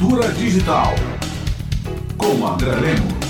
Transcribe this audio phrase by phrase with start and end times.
[0.00, 0.94] Cultura Digital
[2.16, 3.20] com André Lemos.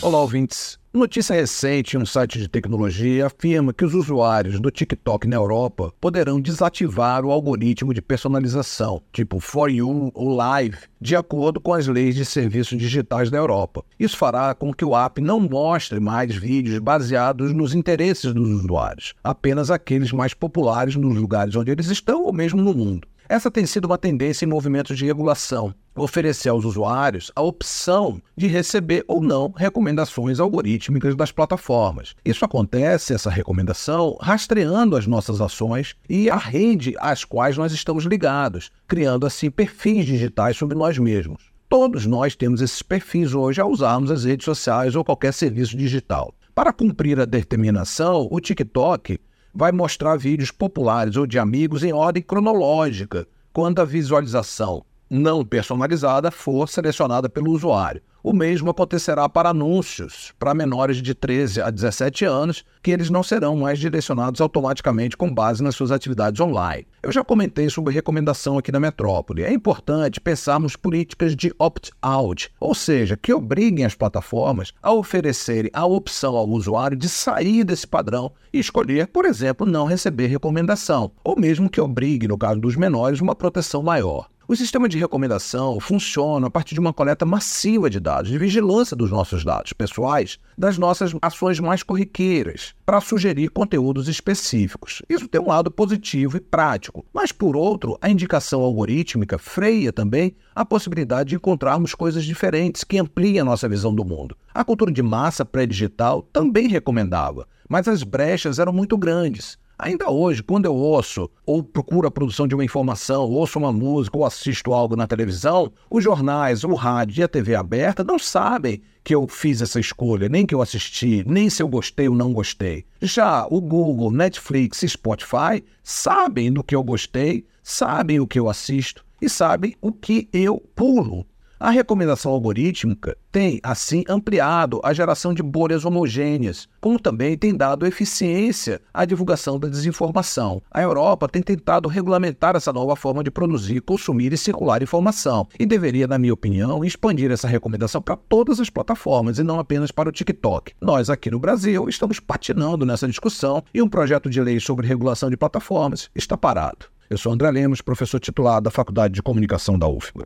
[0.00, 0.78] Olá, ouvintes.
[0.92, 5.92] Notícia recente em um site de tecnologia afirma que os usuários do TikTok na Europa
[6.00, 11.88] poderão desativar o algoritmo de personalização, tipo For You ou Live, de acordo com as
[11.88, 13.84] leis de serviços digitais da Europa.
[13.98, 19.14] Isso fará com que o app não mostre mais vídeos baseados nos interesses dos usuários,
[19.24, 23.09] apenas aqueles mais populares nos lugares onde eles estão ou mesmo no mundo.
[23.30, 28.48] Essa tem sido uma tendência em movimentos de regulação, oferecer aos usuários a opção de
[28.48, 32.16] receber ou não recomendações algorítmicas das plataformas.
[32.24, 38.02] Isso acontece, essa recomendação, rastreando as nossas ações e a rede às quais nós estamos
[38.04, 41.52] ligados, criando assim perfis digitais sobre nós mesmos.
[41.68, 46.34] Todos nós temos esses perfis hoje ao usarmos as redes sociais ou qualquer serviço digital.
[46.52, 49.20] Para cumprir a determinação, o TikTok
[49.54, 56.30] vai mostrar vídeos populares ou de amigos em ordem cronológica, quando a visualização não personalizada
[56.30, 58.00] for selecionada pelo usuário.
[58.22, 63.22] O mesmo acontecerá para anúncios para menores de 13 a 17 anos, que eles não
[63.22, 66.86] serão mais direcionados automaticamente com base nas suas atividades online.
[67.02, 69.42] Eu já comentei sobre recomendação aqui na metrópole.
[69.42, 75.86] É importante pensarmos políticas de opt-out, ou seja, que obriguem as plataformas a oferecerem a
[75.86, 81.38] opção ao usuário de sair desse padrão e escolher, por exemplo, não receber recomendação, ou
[81.38, 84.28] mesmo que obrigue, no caso dos menores, uma proteção maior.
[84.50, 88.96] O sistema de recomendação funciona a partir de uma coleta massiva de dados, de vigilância
[88.96, 95.02] dos nossos dados pessoais, das nossas ações mais corriqueiras, para sugerir conteúdos específicos.
[95.08, 100.34] Isso tem um lado positivo e prático, mas por outro, a indicação algorítmica freia também
[100.52, 104.36] a possibilidade de encontrarmos coisas diferentes que ampliem a nossa visão do mundo.
[104.52, 109.59] A cultura de massa pré-digital também recomendava, mas as brechas eram muito grandes.
[109.82, 114.18] Ainda hoje, quando eu ouço ou procuro a produção de uma informação, ouço uma música
[114.18, 118.82] ou assisto algo na televisão, os jornais, o rádio e a TV aberta não sabem
[119.02, 122.30] que eu fiz essa escolha, nem que eu assisti, nem se eu gostei ou não
[122.30, 122.84] gostei.
[123.00, 128.50] Já o Google, Netflix e Spotify sabem do que eu gostei, sabem o que eu
[128.50, 131.24] assisto e sabem o que eu pulo.
[131.62, 137.86] A recomendação algorítmica tem, assim, ampliado a geração de bolhas homogêneas, como também tem dado
[137.86, 140.62] eficiência à divulgação da desinformação.
[140.70, 145.66] A Europa tem tentado regulamentar essa nova forma de produzir, consumir e circular informação, e
[145.66, 150.08] deveria, na minha opinião, expandir essa recomendação para todas as plataformas e não apenas para
[150.08, 150.72] o TikTok.
[150.80, 155.28] Nós, aqui no Brasil, estamos patinando nessa discussão e um projeto de lei sobre regulação
[155.28, 156.86] de plataformas está parado.
[157.10, 160.24] Eu sou André Lemos, professor titular da Faculdade de Comunicação da UFBA.